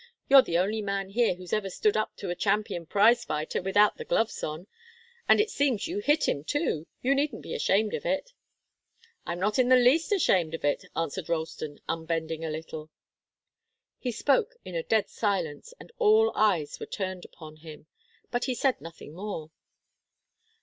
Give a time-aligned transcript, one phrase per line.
[0.27, 3.97] You're the only man here who's ever stood up to a champion prize fighter without
[3.97, 4.65] the gloves on,
[5.29, 6.87] and it seems you hit him, too.
[7.03, 8.33] You needn't be ashamed of it."
[9.27, 12.89] "I'm not in the least ashamed of it," answered Ralston, unbending a little.
[13.99, 17.85] He spoke in a dead silence, and all eyes were turned upon him.
[18.31, 19.51] But he said nothing more.